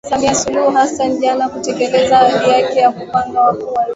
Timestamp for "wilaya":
3.71-3.87